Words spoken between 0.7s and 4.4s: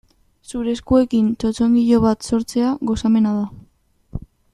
eskuekin txotxongilo bat sortzea gozamena da.